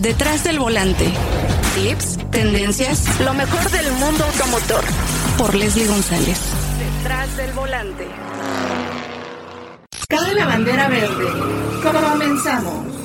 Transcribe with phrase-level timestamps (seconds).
[0.00, 1.10] Detrás del volante.
[1.74, 4.84] Tips, tendencias, lo mejor del mundo automotor.
[5.38, 6.38] Por Leslie González.
[6.78, 8.06] Detrás del volante.
[10.06, 11.24] Cabe la bandera verde.
[11.82, 12.95] Comenzamos.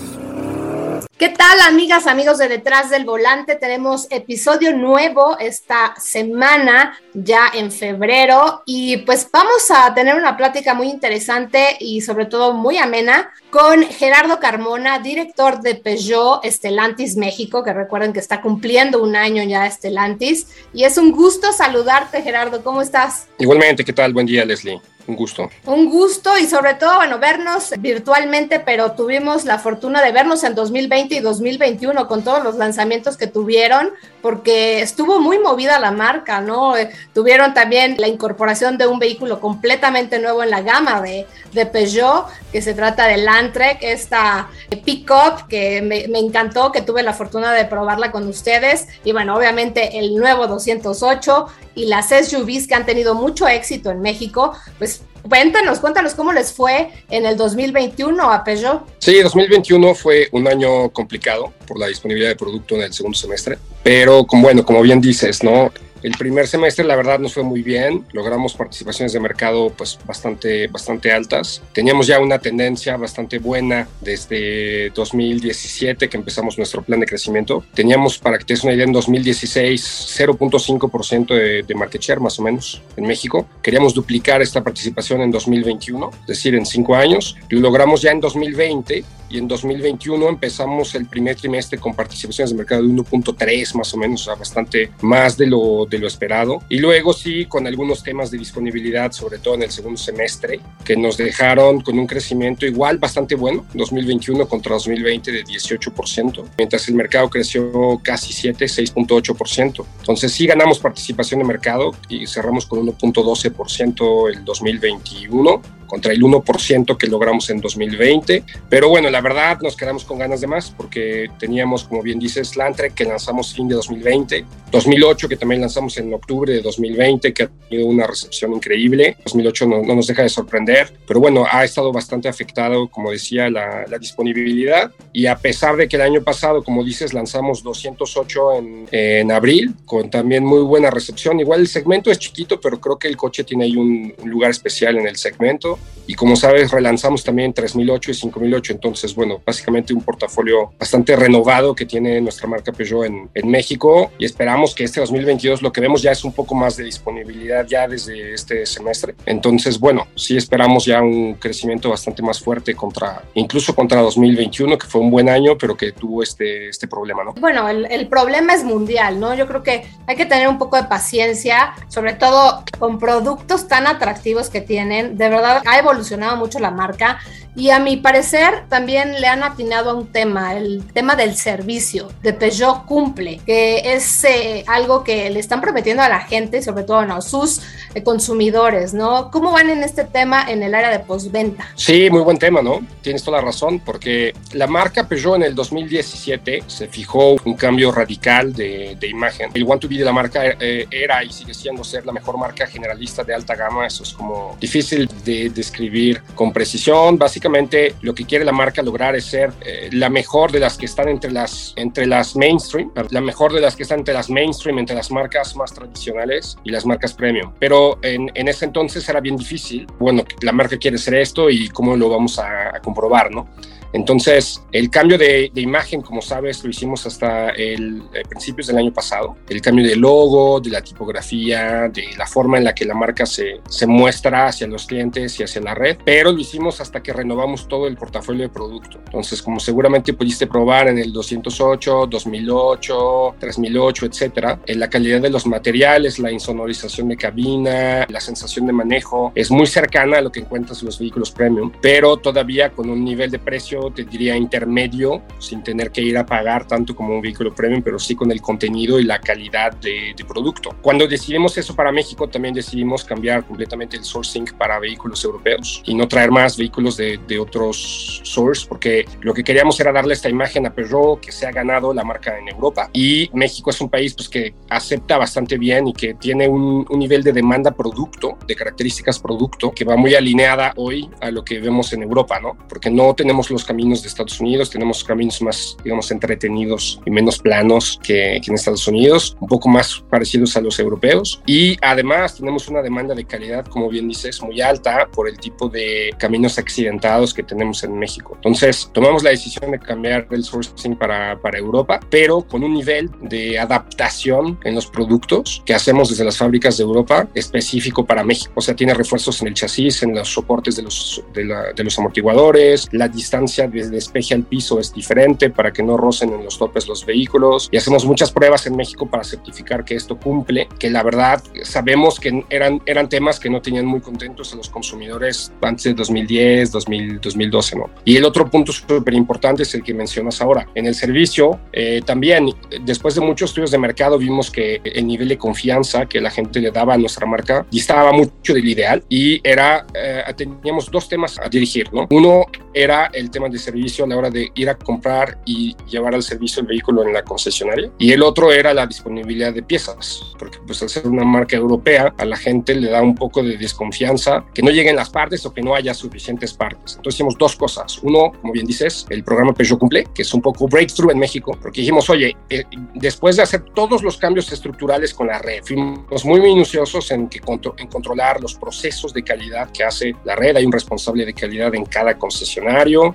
[1.21, 3.53] ¿Qué tal, amigas, amigos de Detrás del Volante?
[3.53, 10.73] Tenemos episodio nuevo esta semana, ya en febrero, y pues vamos a tener una plática
[10.73, 17.63] muy interesante y sobre todo muy amena con Gerardo Carmona, director de Peugeot Estelantis México,
[17.63, 20.47] que recuerden que está cumpliendo un año ya Estelantis.
[20.73, 22.63] Y es un gusto saludarte, Gerardo.
[22.63, 23.27] ¿Cómo estás?
[23.37, 24.11] Igualmente, ¿qué tal?
[24.11, 24.81] Buen día, Leslie.
[25.11, 25.49] Un gusto.
[25.65, 30.55] Un gusto y sobre todo, bueno, vernos virtualmente, pero tuvimos la fortuna de vernos en
[30.55, 33.89] 2020 y 2021 con todos los lanzamientos que tuvieron,
[34.21, 36.77] porque estuvo muy movida la marca, ¿no?
[36.77, 41.65] Eh, tuvieron también la incorporación de un vehículo completamente nuevo en la gama de, de
[41.65, 44.47] Peugeot, que se trata del Landtrek, esta
[44.85, 48.87] pick-up que me, me encantó, que tuve la fortuna de probarla con ustedes.
[49.03, 54.01] Y bueno, obviamente el nuevo 208 y las SUVs que han tenido mucho éxito en
[54.01, 58.81] México, pues Cuéntanos, cuéntanos cómo les fue en el 2021 a Peugeot.
[58.97, 63.57] Sí, 2021 fue un año complicado por la disponibilidad de producto en el segundo semestre,
[63.83, 65.71] pero como bueno, como bien dices, ¿no?
[66.03, 68.05] El primer semestre, la verdad, nos fue muy bien.
[68.11, 71.61] Logramos participaciones de mercado pues, bastante, bastante altas.
[71.73, 77.63] Teníamos ya una tendencia bastante buena desde 2017 que empezamos nuestro plan de crecimiento.
[77.73, 82.39] Teníamos, para que te des una idea, en 2016 0.5% de, de market share más
[82.39, 83.47] o menos en México.
[83.61, 87.37] Queríamos duplicar esta participación en 2021, es decir, en cinco años.
[87.49, 92.57] Lo logramos ya en 2020 y en 2021 empezamos el primer trimestre con participaciones de
[92.57, 96.63] mercado de 1.3 más o menos, o sea, bastante más de lo, de lo esperado.
[96.69, 100.95] Y luego sí, con algunos temas de disponibilidad, sobre todo en el segundo semestre, que
[100.95, 106.95] nos dejaron con un crecimiento igual bastante bueno, 2021 contra 2020 de 18%, mientras el
[106.95, 109.85] mercado creció casi 7, 6.8%.
[109.99, 116.95] Entonces sí ganamos participación de mercado y cerramos con 1.12% el 2021 contra el 1%
[116.95, 118.45] que logramos en 2020.
[118.69, 122.55] Pero bueno, la verdad nos quedamos con ganas de más porque teníamos, como bien dices,
[122.55, 127.43] Landtrek que lanzamos fin de 2020, 2008 que también lanzamos en octubre de 2020 que
[127.43, 131.65] ha tenido una recepción increíble, 2008 no, no nos deja de sorprender, pero bueno, ha
[131.65, 136.23] estado bastante afectado, como decía, la, la, disponibilidad y a pesar de que el año
[136.23, 141.67] pasado, como dices, lanzamos 208 en, en abril con también muy buena recepción, igual el
[141.67, 145.05] segmento es chiquito, pero creo que el coche tiene ahí un, un lugar especial en
[145.05, 150.73] el segmento y como sabes relanzamos también 3008 y 5008, entonces bueno, básicamente un portafolio
[150.77, 155.61] bastante renovado que tiene nuestra marca Peugeot en, en, México y esperamos que este 2022
[155.61, 159.79] lo que vemos ya es un poco más de disponibilidad ya desde este semestre, entonces
[159.79, 165.01] bueno, sí esperamos ya un crecimiento bastante más fuerte contra, incluso contra 2021 que fue
[165.01, 167.33] un buen año pero que tuvo este, este problema, ¿no?
[167.33, 169.33] Bueno, el, el problema es mundial, ¿no?
[169.33, 173.87] Yo creo que hay que tener un poco de paciencia, sobre todo con productos tan
[173.87, 177.19] atractivos que tienen, de verdad ha evolucionado mucho la marca
[177.55, 182.09] y a mi parecer también le han atinado a un tema, el tema del servicio
[182.23, 186.83] de Peugeot cumple, que es eh, algo que le están prometiendo a la gente, sobre
[186.83, 187.61] todo a sus
[187.93, 189.29] eh, consumidores, ¿no?
[189.31, 191.67] ¿Cómo van en este tema en el área de postventa?
[191.75, 192.79] Sí, muy buen tema, ¿no?
[193.01, 197.91] Tienes toda la razón, porque la marca Peugeot en el 2017 se fijó un cambio
[197.91, 199.51] radical de, de imagen.
[199.53, 202.37] El One to Be de la marca eh, era y sigue siendo ser la mejor
[202.37, 207.95] marca generalista de alta gama, eso es como difícil de describir con precisión, básicamente básicamente
[208.01, 211.09] lo que quiere la marca lograr es ser eh, la mejor de las que están
[211.09, 214.95] entre las, entre las mainstream, la mejor de las que están entre las mainstream, entre
[214.95, 217.51] las marcas más tradicionales y las marcas premium.
[217.57, 219.87] Pero en, en ese entonces era bien difícil.
[219.97, 223.47] Bueno, la marca quiere ser esto y cómo lo vamos a, a comprobar, ¿no?
[223.93, 228.77] Entonces, el cambio de, de, imagen, como sabes, lo hicimos hasta el, eh, principios del
[228.77, 229.35] año pasado.
[229.49, 233.25] El cambio de logo, de la tipografía, de la forma en la que la marca
[233.25, 237.13] se, se muestra hacia los clientes y hacia la red, pero lo hicimos hasta que
[237.13, 238.99] renovamos todo el portafolio de producto.
[239.05, 245.29] Entonces, como seguramente pudiste probar en el 208, 2008, 3008, etcétera, en la calidad de
[245.29, 250.31] los materiales, la insonorización de cabina, la sensación de manejo es muy cercana a lo
[250.31, 254.35] que encuentras en los vehículos premium, pero todavía con un nivel de precio te diría
[254.35, 258.31] intermedio, sin tener que ir a pagar tanto como un vehículo premium, pero sí con
[258.31, 260.75] el contenido y la calidad de, de, producto.
[260.81, 265.95] Cuando decidimos eso para México, también decidimos cambiar completamente el sourcing para vehículos europeos y
[265.95, 270.29] no traer más vehículos de, de otros source, porque lo que queríamos era darle esta
[270.29, 272.89] imagen a Peugeot que se ha ganado la marca en Europa.
[272.93, 276.99] Y México es un país pues, que acepta bastante bien y que tiene un, un
[276.99, 281.59] nivel de demanda producto, de características producto, que va muy alineada hoy a lo que
[281.59, 282.57] vemos en Europa, ¿no?
[282.67, 287.39] Porque no tenemos los caminos de Estados Unidos, tenemos caminos más, digamos, entretenidos y menos
[287.39, 291.41] planos que, que en Estados Unidos, un poco más parecidos a los europeos.
[291.45, 295.69] Y además tenemos una demanda de calidad, como bien dices, muy alta por el tipo
[295.69, 298.33] de caminos accidentados que tenemos en México.
[298.35, 303.09] Entonces, tomamos la decisión de cambiar el sourcing para, para Europa, pero con un nivel
[303.21, 308.51] de adaptación en los productos que hacemos desde las fábricas de Europa específico para México.
[308.55, 311.83] O sea, tiene refuerzos en el chasis, en los soportes de los, de, la, de
[311.85, 316.43] los amortiguadores, la distancia de despeje al piso es diferente para que no rocen en
[316.43, 320.67] los topes los vehículos y hacemos muchas pruebas en México para certificar que esto cumple,
[320.79, 324.69] que la verdad sabemos que eran, eran temas que no tenían muy contentos a los
[324.69, 327.89] consumidores antes de 2010, 2000, 2012, ¿no?
[328.05, 330.67] Y el otro punto súper importante es el que mencionas ahora.
[330.75, 332.49] En el servicio, eh, también,
[332.83, 336.59] después de muchos estudios de mercado, vimos que el nivel de confianza que la gente
[336.59, 341.39] le daba a nuestra marca distaba mucho del ideal y era, eh, teníamos dos temas
[341.39, 342.07] a dirigir, ¿no?
[342.11, 346.15] Uno era el tema de servicio a la hora de ir a comprar y llevar
[346.15, 350.33] al servicio el vehículo en la concesionaria y el otro era la disponibilidad de piezas,
[350.37, 353.57] porque pues al ser una marca europea a la gente le da un poco de
[353.57, 356.95] desconfianza que no lleguen las partes o que no haya suficientes partes.
[356.95, 357.99] Entonces hicimos dos cosas.
[358.03, 361.57] Uno, como bien dices, el programa Peugeot Cumple, que es un poco breakthrough en México,
[361.61, 362.63] porque dijimos, oye, eh,
[362.95, 367.41] después de hacer todos los cambios estructurales con la red, fuimos muy minuciosos en, que
[367.77, 370.55] en controlar los procesos de calidad que hace la red.
[370.55, 372.17] Hay un responsable de calidad en cada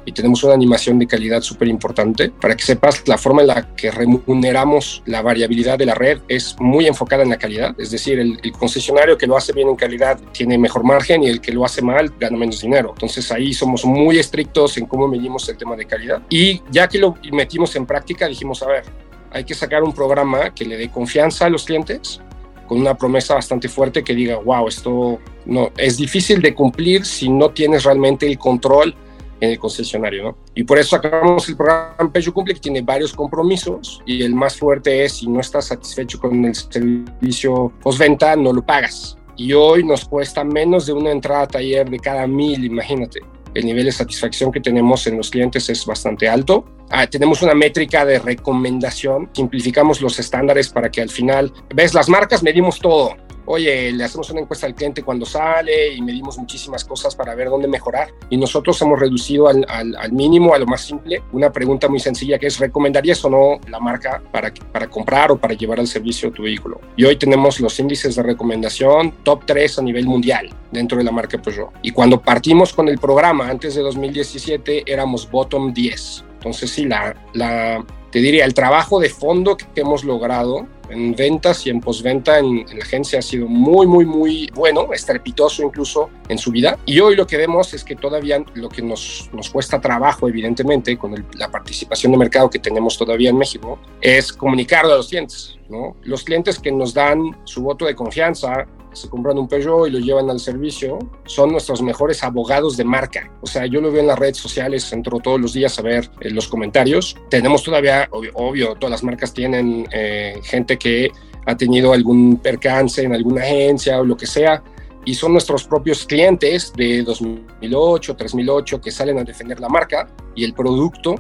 [0.05, 2.31] y tenemos una animación de calidad súper importante.
[2.31, 6.57] Para que sepas, la forma en la que remuneramos la variabilidad de la red es
[6.59, 9.77] muy enfocada en la calidad, es decir, el, el concesionario que lo hace bien en
[9.77, 12.91] calidad tiene mejor margen y el que lo hace mal gana menos dinero.
[12.95, 16.23] Entonces ahí somos muy estrictos en cómo medimos el tema de calidad.
[16.29, 18.85] Y ya que lo metimos en práctica, dijimos, a ver,
[19.31, 22.21] hay que sacar un programa que le dé confianza a los clientes
[22.67, 27.29] con una promesa bastante fuerte que diga, wow, esto no es difícil de cumplir si
[27.29, 28.95] no tienes realmente el control
[29.41, 30.39] en el concesionario, ¿no?
[30.55, 34.57] Y por eso sacamos el programa Peugeot Cumple que tiene varios compromisos y el más
[34.57, 39.19] fuerte es si no estás satisfecho con el servicio postventa, no lo pagas.
[39.37, 43.21] Y hoy nos cuesta menos de una entrada a taller de cada mil, imagínate.
[43.53, 46.65] El nivel de satisfacción que tenemos en los clientes es bastante alto.
[46.91, 52.09] Ah, tenemos una métrica de recomendación, simplificamos los estándares para que al final, ves, las
[52.09, 56.85] marcas medimos todo, oye, le hacemos una encuesta al cliente cuando sale y medimos muchísimas
[56.85, 58.09] cosas para ver dónde mejorar.
[58.31, 62.39] Y nosotros hemos reducido al, al, mínimo, a lo más simple, una pregunta muy sencilla
[62.39, 66.31] que es, ¿recomendarías o no la marca para, para comprar o para llevar al servicio
[66.31, 66.81] tu vehículo?
[66.97, 71.13] Y hoy tenemos los índices de recomendación top 3 a nivel mundial dentro de la
[71.13, 71.71] marca Peugeot.
[71.83, 76.25] Y cuando partimos con el programa antes de 2017 éramos bottom 10.
[76.35, 81.67] Entonces sí, la, la, te diría, el trabajo de fondo que hemos logrado en ventas
[81.67, 86.39] y en postventa en, la agencia ha sido muy, muy, muy bueno, estrepitoso incluso en
[86.39, 86.79] su vida.
[86.87, 90.97] Y hoy lo que vemos es que todavía lo que nos, nos cuesta trabajo, evidentemente,
[90.97, 95.57] con la participación de mercado que tenemos todavía en México, es comunicarlo a los clientes.
[95.69, 95.97] ¿no?
[96.03, 99.99] Los clientes que nos dan su voto de confianza, se compran un Peugeot y lo
[99.99, 103.31] llevan al servicio, son nuestros mejores abogados de marca.
[103.43, 106.11] O sea, yo lo veo en las redes sociales, entro todos los días a ver
[106.21, 107.17] eh, los comentarios.
[107.29, 111.11] Tenemos todavía, obvio, obvio, todas las marcas tienen eh, gente que
[111.45, 114.63] ha tenido algún percance en alguna agencia o lo que sea,
[115.05, 120.45] y son nuestros propios clientes de 2008, 3008 que salen a defender la marca y
[120.45, 121.15] el producto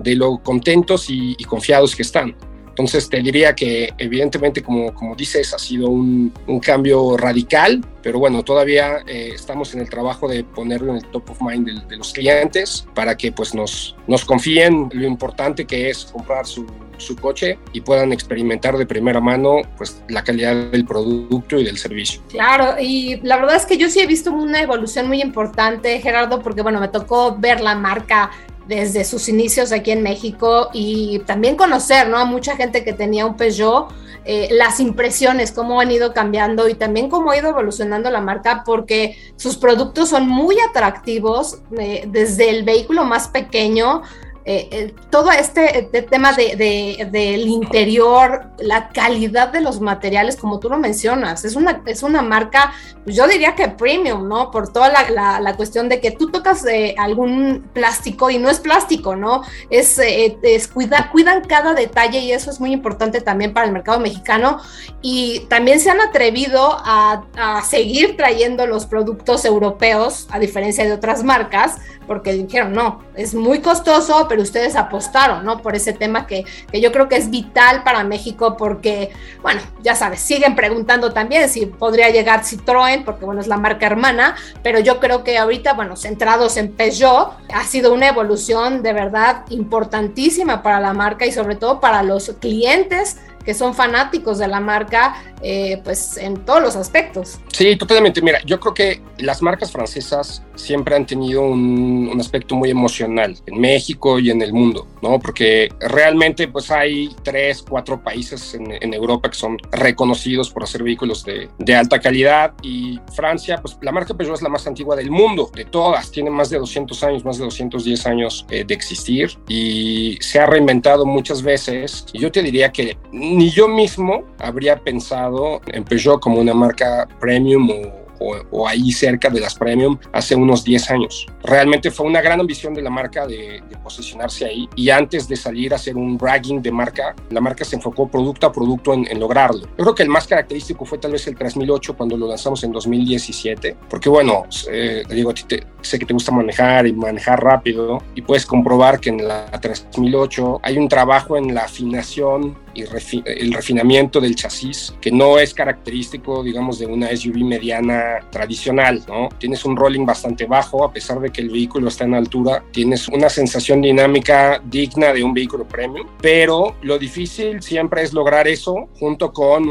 [0.00, 2.34] de lo contentos y, y confiados que están.
[2.76, 8.18] Entonces te diría que evidentemente, como, como dices, ha sido un, un cambio radical, pero
[8.18, 11.86] bueno, todavía eh, estamos en el trabajo de ponerlo en el top of mind de,
[11.88, 16.66] de, los clientes para que pues nos, nos confíen lo importante que es comprar su,
[16.98, 21.78] su coche y puedan experimentar de primera mano pues la calidad del producto y del
[21.78, 22.20] servicio.
[22.28, 26.42] Claro, y la verdad es que yo sí he visto una evolución muy importante, Gerardo,
[26.42, 28.30] porque bueno, me tocó ver la marca
[28.66, 32.18] desde sus inicios aquí en México y también conocer ¿no?
[32.18, 33.88] a mucha gente que tenía un Peugeot,
[34.24, 38.64] eh, las impresiones, cómo han ido cambiando y también cómo ha ido evolucionando la marca,
[38.66, 44.02] porque sus productos son muy atractivos, eh, desde el vehículo más pequeño
[44.48, 50.36] eh, eh, todo este, este tema del de, de, interior, la calidad de los materiales,
[50.36, 52.72] como tú lo mencionas, es una, es una marca,
[53.02, 54.52] pues yo diría que premium, ¿no?
[54.52, 58.48] Por toda la, la, la cuestión de que tú tocas eh, algún plástico y no
[58.48, 59.42] es plástico, ¿no?
[59.68, 63.72] Es, eh, es cuida, cuidan cada detalle y eso es muy importante también para el
[63.72, 64.60] mercado mexicano
[65.02, 70.92] y también se han atrevido a, a seguir trayendo los productos europeos, a diferencia de
[70.92, 75.62] otras marcas, porque dijeron, no, es muy costoso, pero ustedes apostaron, ¿no?
[75.62, 79.10] Por ese tema que, que yo creo que es vital para México porque,
[79.42, 83.86] bueno, ya sabes, siguen preguntando también si podría llegar Citroën, porque bueno, es la marca
[83.86, 88.92] hermana, pero yo creo que ahorita, bueno, centrados en Peugeot, ha sido una evolución de
[88.92, 94.48] verdad importantísima para la marca y sobre todo para los clientes que son fanáticos de
[94.48, 97.38] la marca, eh, pues en todos los aspectos.
[97.52, 98.20] Sí, totalmente.
[98.20, 103.60] Mira, yo creo que las marcas francesas siempre han tenido un, aspecto muy emocional en
[103.60, 105.20] México y en el mundo, ¿no?
[105.20, 111.22] Porque realmente pues hay tres, cuatro países en, Europa que son reconocidos por hacer vehículos
[111.24, 115.10] de, de, alta calidad y Francia, pues la marca Peugeot es la más antigua del
[115.10, 119.38] mundo, de todas, tiene más de 200 años, más de 210 años eh, de existir
[119.46, 122.06] y se ha reinventado muchas veces.
[122.12, 122.96] Y yo te diría que
[123.36, 129.28] ni yo mismo habría pensado en Peugeot como una marca premium o o, ahí cerca
[129.30, 131.26] de las premium hace unos 10 años.
[131.42, 135.72] Realmente fue una gran ambición de la marca de, posicionarse ahí y antes de salir
[135.72, 139.60] a hacer un bragging de marca, la marca se enfocó producto a producto en, lograrlo.
[139.60, 142.72] Yo creo que el más característico fue tal vez el 3008 cuando lo lanzamos en
[142.72, 145.32] 2017, porque bueno, eh, digo,
[145.80, 150.60] sé que te gusta manejar y manejar rápido y puedes comprobar que en la 3008
[150.62, 156.78] hay un trabajo en la afinación el refinamiento del chasis que no es característico, digamos,
[156.78, 159.28] de una SUV mediana tradicional, ¿no?
[159.38, 163.08] Tienes un rolling bastante bajo, a pesar de que el vehículo está en altura, tienes
[163.08, 168.88] una sensación dinámica digna de un vehículo premium, pero lo difícil siempre es lograr eso
[168.98, 169.68] junto con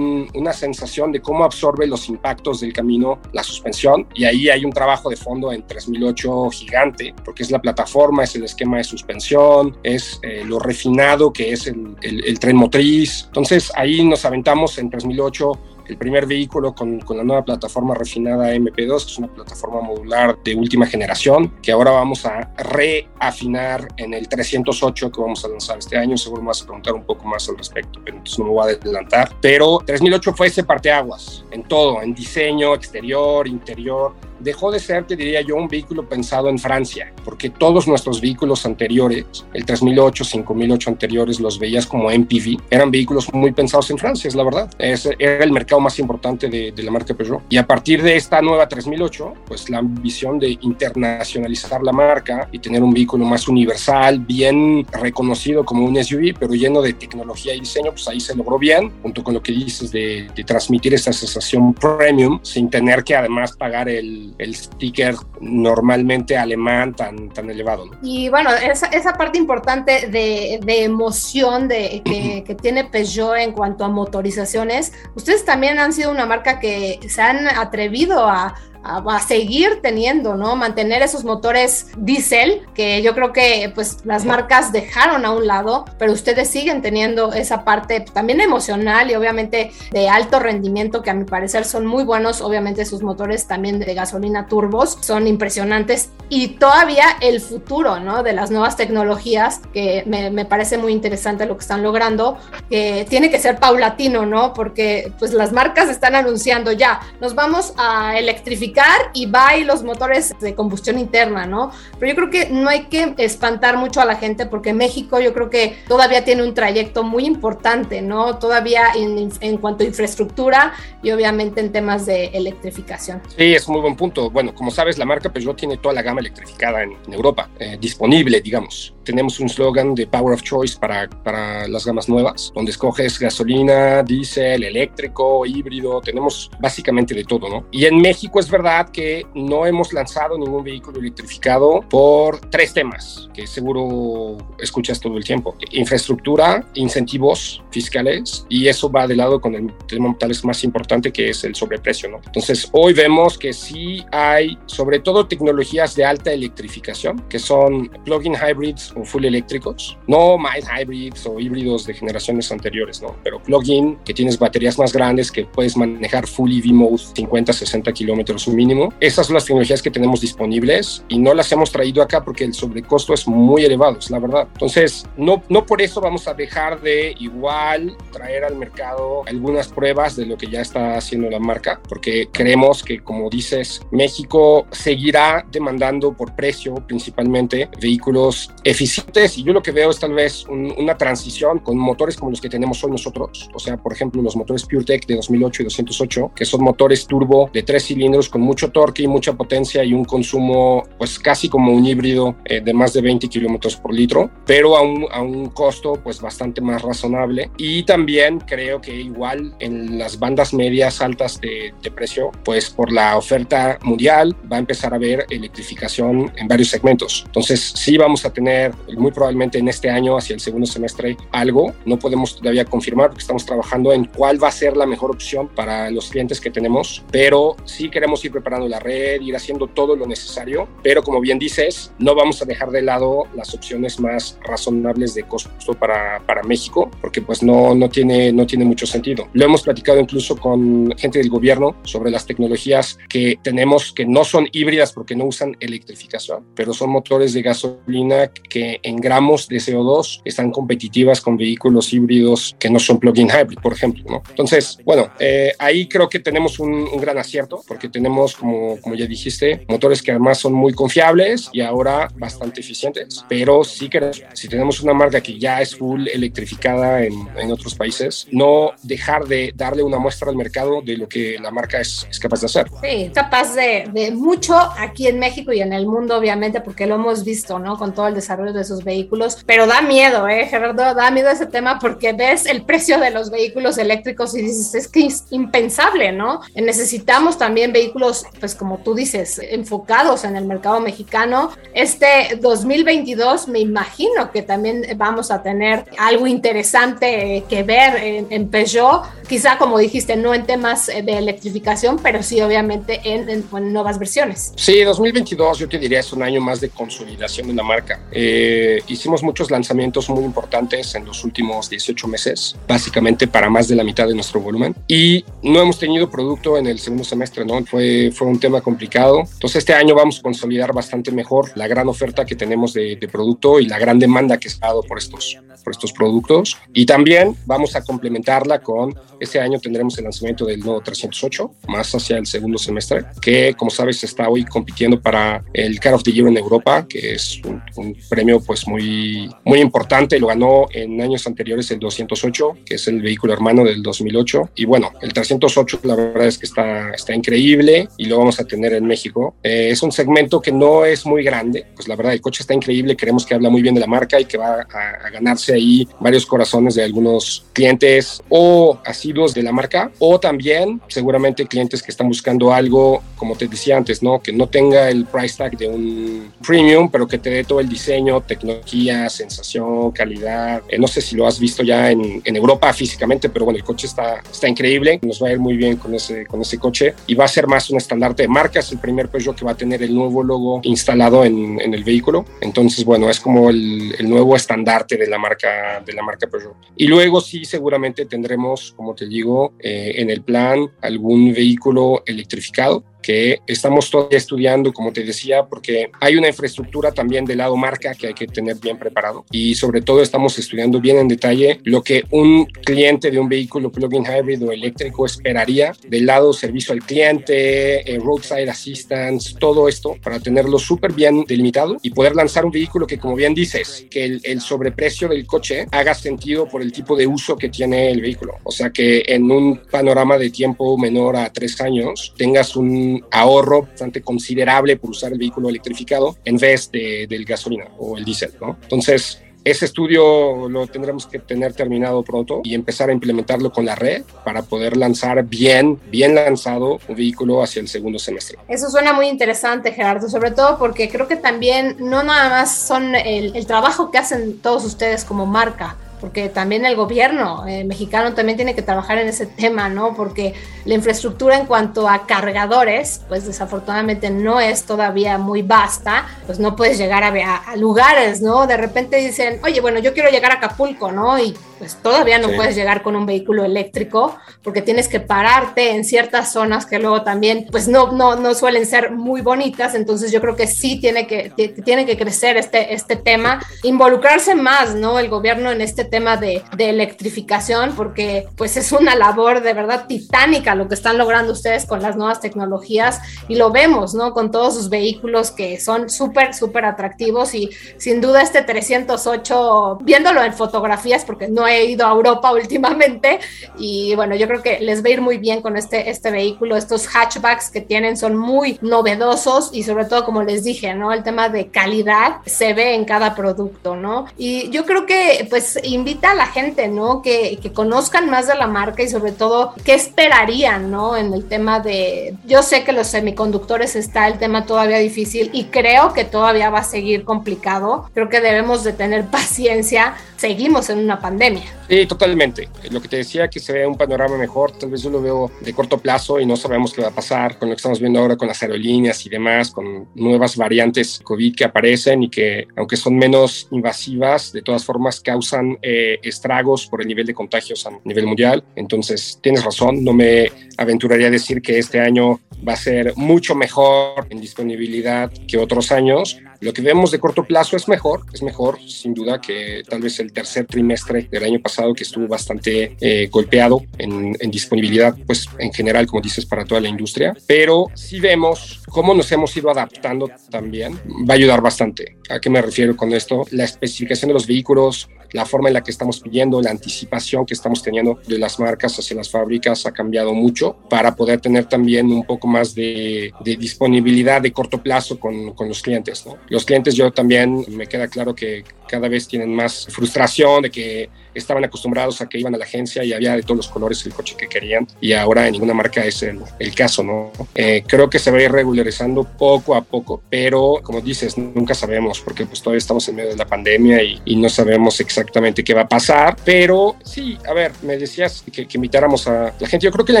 [0.34, 4.72] una sensación de cómo absorbe los impactos del camino la suspensión, y ahí hay un
[4.72, 9.76] trabajo de fondo en 3008 gigante, porque es la plataforma, es el esquema de suspensión,
[9.82, 12.81] es eh, lo refinado que es el, el tren motriz,
[13.26, 15.52] entonces ahí nos aventamos en 3008
[15.86, 20.38] el primer vehículo con, con, la nueva plataforma refinada MP2, que es una plataforma modular
[20.42, 25.78] de última generación, que ahora vamos a reafinar en el 308 que vamos a lanzar
[25.78, 26.16] este año.
[26.16, 28.70] Seguro me vas a preguntar un poco más al respecto, pero entonces no me voy
[28.70, 29.36] a adelantar.
[29.40, 35.16] Pero 3008 fue ese parteaguas en todo, en diseño, exterior, interior dejó de ser, te
[35.16, 40.90] diría yo, un vehículo pensado en Francia, porque todos nuestros vehículos anteriores, el 3008, 5008
[40.90, 44.70] anteriores, los veías como MPV, eran vehículos muy pensados en Francia, es la verdad.
[44.78, 47.42] Ese era el mercado más importante de, la marca Peugeot.
[47.48, 52.58] Y a partir de esta nueva 3008, pues la ambición de internacionalizar la marca y
[52.58, 57.60] tener un vehículo más universal, bien reconocido como un SUV, pero lleno de tecnología y
[57.60, 61.12] diseño, pues ahí se logró bien, junto con lo que dices de, de transmitir esa
[61.12, 67.90] sensación premium sin tener que además pagar el, el, sticker normalmente alemán tan, tan elevado.
[68.02, 73.52] Y bueno, esa, esa parte importante de, de emoción de, que, que, tiene Peugeot en
[73.52, 79.20] cuanto a motorizaciones, ustedes también han sido una marca que se han atrevido a a,
[79.20, 80.56] seguir teniendo, ¿no?
[80.56, 85.84] Mantener esos motores diésel, que yo creo que pues las marcas dejaron a un lado,
[85.98, 91.14] pero ustedes siguen teniendo esa parte también emocional y obviamente de alto rendimiento, que a
[91.14, 96.48] mi parecer son muy buenos, obviamente sus motores también de gasolina turbos son impresionantes y
[96.48, 98.22] todavía el futuro, ¿no?
[98.22, 103.06] De las nuevas tecnologías, que me, me parece muy interesante lo que están logrando, que
[103.08, 104.52] tiene que ser paulatino, ¿no?
[104.52, 108.71] Porque pues las marcas están anunciando ya, nos vamos a electrificar
[109.12, 111.70] y va y los motores de combustión interna, ¿no?
[111.98, 115.32] Pero yo creo que no hay que espantar mucho a la gente porque México yo
[115.32, 118.38] creo que todavía tiene un trayecto muy importante, ¿no?
[118.38, 123.20] Todavía en, en cuanto a infraestructura y obviamente en temas de electrificación.
[123.36, 124.30] Sí, es un muy buen punto.
[124.30, 128.40] Bueno, como sabes, la marca Peugeot tiene toda la gama electrificada en, Europa, eh, disponible,
[128.40, 128.94] digamos.
[129.04, 134.02] Tenemos un slogan de Power of Choice para, para las gamas nuevas, donde escoges gasolina,
[134.02, 137.66] diésel, eléctrico, híbrido, tenemos básicamente de todo, ¿no?
[137.70, 142.72] Y en México es verdad verdad que no hemos lanzado ningún vehículo electrificado por tres
[142.72, 145.56] temas que seguro escuchas todo el tiempo.
[145.72, 151.12] Infraestructura, incentivos fiscales y eso va de lado con el tema tal vez más importante
[151.12, 152.08] que es el sobreprecio.
[152.08, 152.20] ¿no?
[152.24, 158.34] Entonces hoy vemos que sí hay sobre todo tecnologías de alta electrificación que son plug-in
[158.34, 163.16] hybrids o full eléctricos, no mild hybrids o híbridos de generaciones anteriores, ¿no?
[163.24, 168.46] pero plug-in que tienes baterías más grandes que puedes manejar full EV mode 50-60 kilómetros
[168.52, 168.92] mínimo.
[169.00, 172.54] Esas son las tecnologías que tenemos disponibles y no las hemos traído acá porque el
[172.54, 174.48] sobrecosto es muy elevado, es la verdad.
[174.52, 180.16] Entonces, no, no por eso vamos a dejar de igual traer al mercado algunas pruebas
[180.16, 185.44] de lo que ya está haciendo la marca, porque creemos que, como dices, México seguirá
[185.50, 190.96] demandando por precio principalmente vehículos eficientes y yo lo que veo es tal vez una
[190.96, 194.64] transición con motores como los que tenemos hoy nosotros, o sea, por ejemplo, los motores
[194.64, 199.02] PureTech de 2008 y 208, que son motores turbo de tres cilindros con mucho torque
[199.02, 203.00] y mucha potencia y un consumo pues casi como un híbrido eh, de más de
[203.00, 207.50] 20 kilómetros por litro, pero a un, a un costo pues bastante más razonable.
[207.56, 212.92] Y también creo que igual en las bandas medias altas de, de precio, pues por
[212.92, 217.22] la oferta mundial va a empezar a haber electrificación en varios segmentos.
[217.26, 221.72] Entonces sí vamos a tener muy probablemente en este año, hacia el segundo semestre, algo.
[221.84, 225.48] No podemos todavía confirmar porque estamos trabajando en cuál va a ser la mejor opción
[225.48, 229.96] para los clientes que tenemos, pero sí queremos ir preparando la red, ir haciendo todo
[229.96, 234.38] lo necesario, pero como bien dices, no vamos a dejar de lado las opciones más
[234.42, 239.28] razonables de costo para, para México, porque pues no, no, tiene, no tiene mucho sentido.
[239.32, 244.24] Lo hemos platicado incluso con gente del gobierno sobre las tecnologías que tenemos que no
[244.24, 249.56] son híbridas porque no usan electrificación, pero son motores de gasolina que en gramos de
[249.56, 254.04] CO2 están competitivas con vehículos híbridos que no son plug-in hybrid, por ejemplo.
[254.08, 254.22] ¿no?
[254.28, 258.94] Entonces, bueno, eh, ahí creo que tenemos un, un, gran acierto porque tenemos, como, como
[258.94, 264.10] ya dijiste, motores que además son muy confiables y ahora bastante eficientes, pero sí que
[264.34, 269.24] si tenemos una marca que ya es full electrificada en, en otros países, no dejar
[269.24, 272.46] de darle una muestra al mercado de lo que la marca es, es capaz de
[272.46, 272.66] hacer.
[272.82, 276.96] Sí, capaz de, de, mucho aquí en México y en el mundo, obviamente, porque lo
[276.96, 277.76] hemos visto, ¿no?
[277.76, 280.94] Con todo el desarrollo de sus vehículos, pero da miedo, ¿eh, Gerardo?
[280.94, 284.88] Da miedo ese tema porque ves el precio de los vehículos eléctricos y dices, es
[284.88, 286.40] que es impensable, ¿no?
[286.54, 288.01] Necesitamos también vehículos,
[288.40, 291.50] pues como tú dices, enfocados en el mercado mexicano.
[291.74, 298.48] Este 2022 me imagino que también vamos a tener algo interesante que ver en, en
[298.48, 303.72] Peugeot, quizá como dijiste, no en temas de electrificación, pero sí obviamente en, en, en,
[303.72, 304.52] nuevas versiones.
[304.56, 308.00] Sí, 2022 yo te diría es un año más de consolidación de la marca.
[308.10, 313.76] Eh, hicimos muchos lanzamientos muy importantes en los últimos 18 meses, básicamente para más de
[313.76, 317.64] la mitad de nuestro volumen, y no hemos tenido producto en el segundo semestre, ¿no?
[317.64, 319.20] Fue, fue un tema complicado.
[319.20, 323.08] Entonces este año vamos a consolidar bastante mejor la gran oferta que tenemos de, de
[323.08, 326.58] producto y la gran demanda que está dado por estos, por estos productos.
[326.72, 331.94] Y también vamos a complementarla con, este año tendremos el lanzamiento del nuevo 308, más
[331.94, 336.12] hacia el segundo semestre, que como sabes está hoy compitiendo para el Car of the
[336.12, 340.18] Year en Europa, que es un, un premio pues muy, muy importante.
[340.18, 344.50] Lo ganó en años anteriores el 208, que es el vehículo hermano del 2008.
[344.56, 348.44] Y bueno, el 308 la verdad es que está, está increíble y lo vamos a
[348.44, 349.34] tener en México.
[349.42, 352.54] Eh, es un segmento que no es muy grande, pues la verdad el coche está
[352.54, 355.54] increíble, queremos que habla muy bien de la marca y que va a, a ganarse
[355.54, 361.82] ahí varios corazones de algunos clientes o asiduos de la marca o también seguramente clientes
[361.82, 364.20] que están buscando algo, como te decía antes, ¿no?
[364.20, 367.68] que no tenga el price tag de un premium, pero que te dé todo el
[367.68, 370.62] diseño, tecnología, sensación, calidad.
[370.68, 373.64] Eh, no sé si lo has visto ya en, en, Europa físicamente, pero bueno, el
[373.64, 376.94] coche está, está increíble, nos va a ir muy bien con ese, con ese coche
[377.06, 379.52] y va a ser más un estandarte de marca, es el primer Peugeot que va
[379.52, 383.94] a tener el nuevo logo instalado en, en el vehículo, entonces bueno, es como el,
[383.98, 386.54] el nuevo estandarte de la marca de la marca Peugeot.
[386.76, 392.84] Y luego sí, seguramente tendremos, como te digo, eh, en el plan algún vehículo electrificado
[393.02, 397.94] que estamos todavía estudiando, como te decía, porque hay una infraestructura también del lado marca
[397.94, 401.82] que hay que tener bien preparado y sobre todo estamos estudiando bien en detalle lo
[401.82, 406.80] que un cliente de un vehículo plug-in hybrid o eléctrico esperaría del lado servicio al
[406.80, 412.52] cliente, eh, roadside assistance, todo esto para tenerlo súper bien delimitado y poder lanzar un
[412.52, 416.72] vehículo que, como bien dices, que el, el sobreprecio del coche haga sentido por el
[416.72, 418.34] tipo de uso que tiene el vehículo.
[418.44, 423.62] O sea, que en un panorama de tiempo menor a tres años tengas un ahorro
[423.62, 428.32] bastante considerable por usar el vehículo electrificado en vez de, del gasolina o el diésel,
[428.40, 428.58] ¿no?
[428.62, 433.74] Entonces, ese estudio lo tendremos que tener terminado pronto y empezar a implementarlo con la
[433.74, 438.38] red para poder lanzar bien, bien lanzado un vehículo hacia el segundo semestre.
[438.48, 442.94] Eso suena muy interesante, Gerardo, sobre todo porque creo que también no nada más son
[442.94, 448.12] el, el trabajo que hacen todos ustedes como marca, porque también el gobierno eh, mexicano
[448.12, 449.94] también tiene que trabajar en ese tema, ¿no?
[449.94, 450.34] Porque
[450.64, 456.56] la infraestructura en cuanto a cargadores, pues desafortunadamente no es todavía muy vasta, pues no
[456.56, 458.48] puedes llegar a, a, a lugares, ¿no?
[458.48, 461.20] De repente dicen, oye, bueno, yo quiero llegar a Acapulco, ¿no?
[461.20, 462.34] Y pues todavía no sí.
[462.34, 467.02] puedes llegar con un vehículo eléctrico porque tienes que pararte en ciertas zonas que luego
[467.02, 471.06] también pues no, no, no suelen ser muy bonitas, entonces yo creo que sí tiene
[471.06, 471.32] que,
[471.64, 474.98] tiene que crecer este, este tema, involucrarse más, ¿no?
[474.98, 479.86] El gobierno en este tema de, de electrificación porque pues es una labor de verdad
[479.86, 484.14] titánica lo que están logrando ustedes con las nuevas tecnologías y lo vemos, ¿no?
[484.14, 490.24] Con todos sus vehículos que son súper, súper atractivos y sin duda este 308, viéndolo
[490.24, 493.20] en fotografías porque no he ido a Europa últimamente
[493.58, 496.56] y bueno, yo creo que les va a ir muy bien con este, este vehículo.
[496.56, 500.92] Estos hatchbacks que tienen son muy novedosos y sobre todo, como les dije, ¿no?
[500.92, 504.06] El tema de calidad se ve en cada producto, ¿no?
[504.16, 507.02] Y yo creo que pues invita a la gente, ¿no?
[507.02, 510.96] Que, que conozcan más de la marca y sobre todo qué esperarían, ¿no?
[510.96, 515.44] En el tema de, yo sé que los semiconductores está el tema todavía difícil y
[515.44, 517.90] creo que todavía va a seguir complicado.
[517.94, 519.94] Creo que debemos de tener paciencia.
[520.16, 521.41] Seguimos en una pandemia.
[521.68, 522.48] Sí, totalmente.
[522.70, 525.30] Lo que te decía que se ve un panorama mejor, tal vez yo lo veo
[525.40, 527.98] de corto plazo y no sabemos qué va a pasar con lo que estamos viendo
[527.98, 532.76] ahora con las aerolíneas y demás, con nuevas variantes COVID que aparecen y que, aunque
[532.76, 537.70] son menos invasivas, de todas formas causan eh, estragos por el nivel de contagios a
[537.84, 538.44] nivel mundial.
[538.56, 543.34] Entonces, tienes razón, no me aventuraría a decir que este año va a ser mucho
[543.34, 546.18] mejor en disponibilidad que otros años.
[546.42, 550.00] Lo que vemos de corto plazo es mejor, es mejor sin duda que tal vez
[550.00, 555.28] el tercer trimestre del año pasado que estuvo bastante eh, golpeado en, en, disponibilidad, pues
[555.38, 557.16] en general, como dices, para toda la industria.
[557.28, 560.74] Pero si vemos cómo nos hemos ido adaptando también,
[561.08, 561.98] va a ayudar bastante.
[562.10, 563.24] ¿A qué me refiero con esto?
[563.30, 567.34] La especificación de los vehículos, la forma en la que estamos pidiendo, la anticipación que
[567.34, 571.90] estamos teniendo de las marcas hacia las fábricas ha cambiado mucho para poder tener también
[571.92, 576.04] un poco más de, de disponibilidad de corto plazo con, con los clientes.
[576.06, 576.16] ¿no?
[576.32, 580.88] Los clientes yo también me queda claro que cada vez tienen más frustración de que
[581.14, 583.92] estaban acostumbrados a que iban a la agencia y había de todos los colores el
[583.92, 587.12] coche que querían y ahora en ninguna marca es el, el caso, ¿no?
[587.34, 591.54] Eh, creo que se va a ir regularizando poco a poco, pero como dices, nunca
[591.54, 595.44] sabemos porque pues todavía estamos en medio de la pandemia y, y no sabemos exactamente
[595.44, 599.48] qué va a pasar, pero sí, a ver, me decías que, que, invitáramos a la
[599.48, 600.00] gente, yo creo que la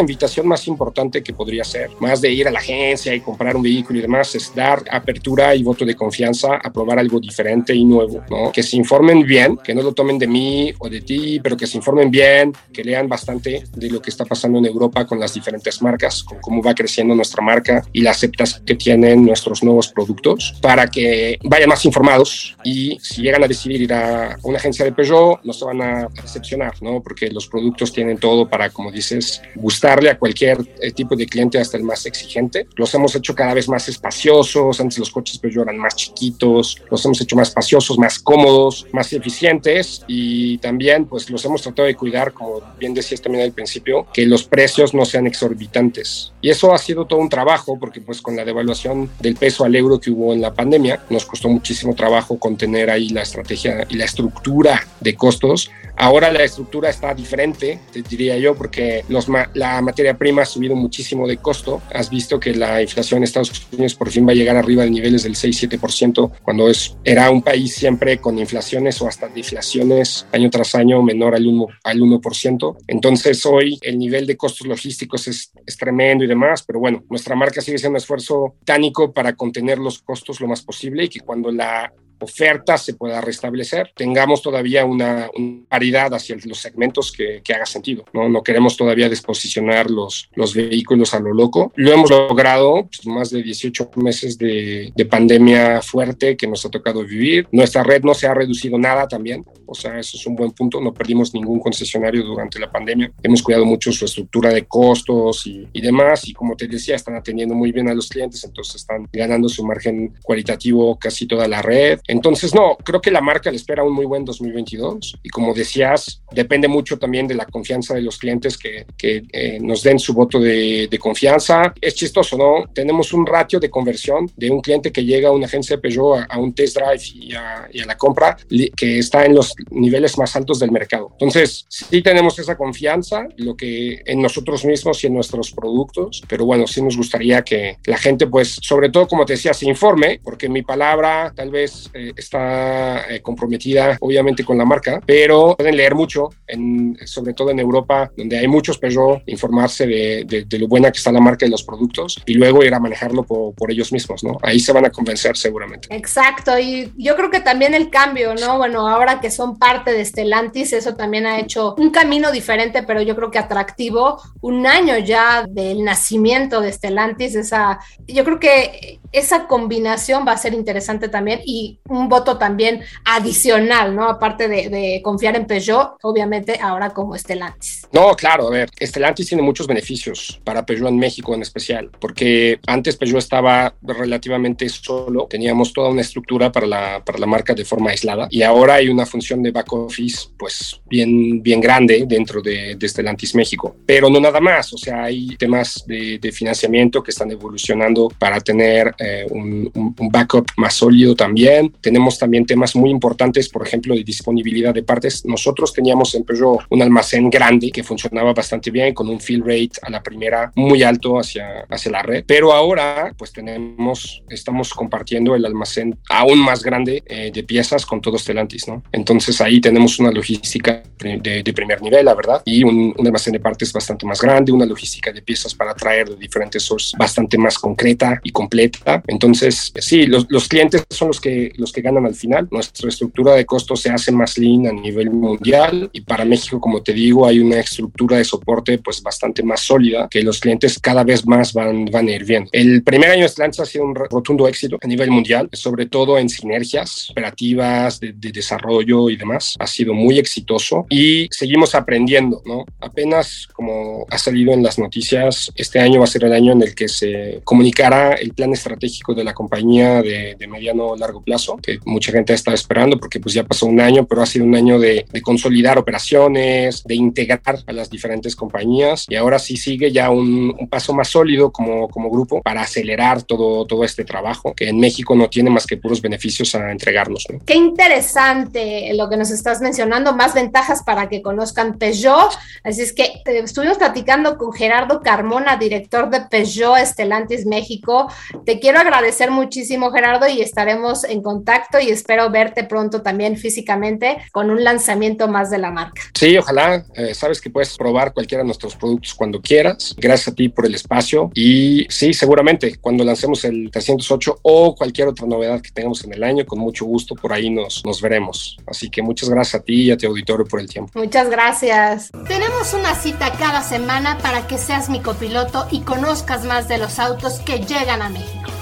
[0.00, 3.62] invitación más importante que podría ser, más de ir a la agencia y comprar un
[3.62, 7.84] vehículo y demás, es dar apertura y voto de confianza a probar algo diferente y
[7.84, 8.52] nuevo, ¿no?
[8.52, 11.66] Que se informen bien, que no lo tomen de mí o de ti, pero que
[11.66, 15.34] se informen bien, que lean bastante de lo que está pasando en Europa con las
[15.34, 19.88] diferentes marcas, con cómo va creciendo nuestra marca y la aceptación que tienen nuestros nuevos
[19.88, 24.84] productos, para que vayan más informados y si llegan a decidir ir a una agencia
[24.84, 27.02] de Peugeot, no se van a decepcionar, ¿no?
[27.02, 31.58] Porque los productos tienen todo para, como dices, gustarle a cualquier eh, tipo de cliente,
[31.58, 32.66] hasta el más exigente.
[32.76, 37.04] Los hemos hecho cada vez más espaciosos, antes los coches Peugeot eran más chiquitos, los
[37.04, 41.94] hemos hecho más espaciosos, más cómodos, más eficientes y también pues los hemos tratado de
[41.94, 46.31] cuidar, como bien decías también al principio, que los precios no sean exorbitantes.
[46.42, 49.76] Y eso ha sido todo un trabajo porque pues con la devaluación del peso al
[49.76, 53.94] euro que hubo en la pandemia, nos costó muchísimo trabajo contener ahí la estrategia y
[53.94, 55.70] la estructura de costos.
[55.96, 60.46] Ahora la estructura está diferente, te diría yo, porque los ma la materia prima ha
[60.46, 61.82] subido muchísimo de costo.
[61.94, 64.90] Has visto que la inflación en Estados Unidos por fin va a llegar arriba de
[64.90, 70.50] niveles del 6-7%, cuando es, era un país siempre con inflaciones o hasta deflaciones año
[70.50, 71.68] tras año menor al 1%.
[71.84, 72.76] Al 1%.
[72.88, 77.36] Entonces hoy el nivel de costos logísticos es, es tremendo y demás, pero bueno, nuestra
[77.36, 81.20] marca sigue siendo un esfuerzo tánico para contener los costos lo más posible y que
[81.20, 81.92] cuando la
[82.22, 87.66] oferta se pueda restablecer, tengamos todavía una, una paridad hacia los segmentos que, que, haga
[87.66, 88.04] sentido.
[88.12, 88.28] ¿no?
[88.28, 91.72] no queremos todavía desposicionar los, los vehículos a lo loco.
[91.76, 96.70] Lo hemos logrado, pues, más de 18 meses de, de, pandemia fuerte que nos ha
[96.70, 97.46] tocado vivir.
[97.52, 100.80] Nuestra red no se ha reducido nada también, o sea, eso es un buen punto.
[100.80, 103.12] No perdimos ningún concesionario durante la pandemia.
[103.22, 107.16] Hemos cuidado mucho su estructura de costos y, y demás, y como te decía, están
[107.16, 111.62] atendiendo muy bien a los clientes, entonces están ganando su margen cualitativo casi toda la
[111.62, 112.00] red.
[112.12, 116.22] Entonces, no, creo que la marca le espera un muy buen 2022 y como decías,
[116.30, 120.12] depende mucho también de la confianza de los clientes que, que eh, nos den su
[120.12, 121.72] voto de, de, confianza.
[121.80, 122.66] Es chistoso, ¿no?
[122.74, 126.18] Tenemos un ratio de conversión de un cliente que llega a una agencia de Peugeot
[126.18, 128.36] a, a un test drive y a, y a, la compra
[128.76, 131.08] que está en los niveles más altos del mercado.
[131.12, 136.44] Entonces, sí tenemos esa confianza, lo que en nosotros mismos y en nuestros productos, pero
[136.44, 140.20] bueno, sí nos gustaría que la gente, pues, sobre todo, como te decía, se informe,
[140.22, 145.76] porque mi palabra tal vez eh, está eh, comprometida obviamente con la marca, pero pueden
[145.76, 150.58] leer mucho, en, sobre todo en Europa, donde hay muchos Peugeot, informarse de, de, de,
[150.58, 153.54] lo buena que está la marca y los productos y luego ir a manejarlo por,
[153.54, 154.38] por, ellos mismos, ¿no?
[154.42, 155.88] Ahí se van a convencer seguramente.
[155.94, 158.58] Exacto, y yo creo que también el cambio, ¿no?
[158.58, 163.00] Bueno, ahora que son parte de Stellantis, eso también ha hecho un camino diferente, pero
[163.02, 169.00] yo creo que atractivo, un año ya del nacimiento de Stellantis, esa, yo creo que
[169.12, 174.08] esa combinación va a ser interesante también y un voto también adicional, ¿no?
[174.08, 177.86] Aparte de, confiar en Peugeot, obviamente ahora como Stellantis.
[177.92, 182.58] No, claro, a ver, Stellantis tiene muchos beneficios para Peugeot en México en especial, porque
[182.66, 187.64] antes Peugeot estaba relativamente solo, teníamos toda una estructura para la, para la marca de
[187.64, 192.40] forma aislada y ahora hay una función de back office pues bien, bien grande dentro
[192.40, 192.92] de, de
[193.34, 198.40] México, pero no nada más, o sea, hay temas de financiamiento que están evolucionando para
[198.40, 201.72] tener eh, un, un, backup más sólido también.
[201.80, 205.24] Tenemos también temas muy importantes, por ejemplo, de disponibilidad de partes.
[205.24, 209.72] Nosotros teníamos en Peugeot un almacén grande que funcionaba bastante bien, con un fill rate
[209.82, 212.24] a la primera muy alto hacia, hacia la red.
[212.26, 218.00] Pero ahora, pues tenemos, estamos compartiendo el almacén aún más grande eh, de piezas con
[218.00, 218.82] todo Stellantis, ¿no?
[218.92, 223.32] Entonces ahí tenemos una logística de, de primer nivel, la verdad, y un, un, almacén
[223.32, 227.36] de partes bastante más grande, una logística de piezas para traer de diferentes sources bastante
[227.38, 228.91] más concreta y completa.
[229.06, 232.48] Entonces, sí, los, los clientes son los que, los que ganan al final.
[232.50, 236.82] Nuestra estructura de costos se hace más lean a nivel mundial y para México, como
[236.82, 241.04] te digo, hay una estructura de soporte pues bastante más sólida que los clientes cada
[241.04, 242.50] vez más van, van a ir viendo.
[242.52, 246.18] El primer año de Stellantis ha sido un rotundo éxito a nivel mundial, sobre todo
[246.18, 249.54] en sinergias operativas, de, de desarrollo y demás.
[249.58, 252.64] Ha sido muy exitoso y seguimos aprendiendo, ¿no?
[252.80, 256.62] Apenas como ha salido en las noticias, este año va a ser el año en
[256.62, 261.56] el que se comunicará el plan estratégico de la compañía de, de mediano largo plazo,
[261.56, 264.54] que mucha gente estado esperando porque pues ya pasó un año, pero ha sido un
[264.54, 269.90] año de, de consolidar operaciones, de integrar a las diferentes compañías y ahora sí sigue
[269.90, 274.54] ya un, un, paso más sólido como, como grupo para acelerar todo, todo este trabajo
[274.54, 277.26] que en México no tiene más que puros beneficios a entregarnos.
[277.30, 277.38] ¿no?
[277.44, 282.30] Qué interesante lo que nos estás mencionando, más ventajas para que conozcan Peugeot.
[282.64, 288.08] Así es que eh, estuvimos platicando con Gerardo Carmona, director de Peugeot Estelantis México.
[288.44, 294.18] Te quiero agradecer muchísimo, Gerardo, y estaremos en contacto y espero verte pronto también físicamente
[294.32, 296.02] con un lanzamiento más de la marca.
[296.14, 296.84] Sí, ojalá.
[296.94, 299.94] Eh, sabes que puedes probar cualquiera de nuestros productos cuando quieras.
[299.96, 301.30] Gracias a ti por el espacio.
[301.34, 306.22] Y sí, seguramente cuando lancemos el 308 o cualquier otra novedad que tengamos en el
[306.22, 308.56] año, con mucho gusto por ahí nos, nos veremos.
[308.66, 310.92] Así que muchas gracias a ti y a tu auditorio por el tiempo.
[310.94, 312.10] Muchas gracias.
[312.28, 316.98] Tenemos una cita cada semana para que seas mi copiloto y conozcas más de los
[316.98, 318.61] autos que llegan a México.